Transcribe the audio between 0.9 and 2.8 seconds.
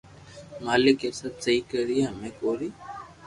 اي سب سھي ڪرئي ھمي اوري